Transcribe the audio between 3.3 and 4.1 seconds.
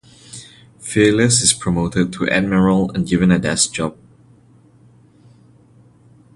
desk job.